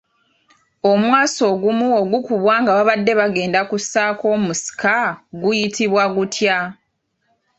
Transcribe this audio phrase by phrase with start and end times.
[0.91, 4.95] Omwasi ogumu ogukubwa nga babadde bagenda okussaako omusika
[5.41, 6.57] guyitibwa gutya?